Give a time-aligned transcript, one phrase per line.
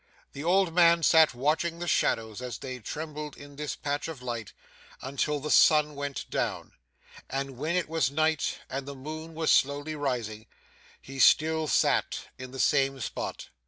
[0.33, 4.51] The old man sat watching the shadows as they trembled in this patch of light,
[4.99, 6.71] until the sun went down;
[7.29, 10.47] and when it was night, and the moon was slowly rising,
[10.99, 13.49] he still sat in the same spot.